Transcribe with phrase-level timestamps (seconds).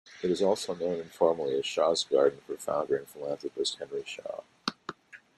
[0.23, 4.41] It is also known informally as Shaw's Garden for founder and philanthropist Henry Shaw.